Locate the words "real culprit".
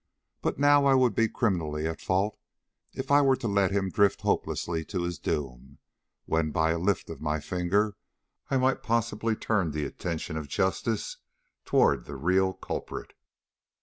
12.15-13.13